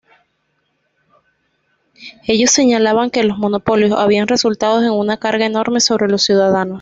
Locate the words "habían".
3.91-4.27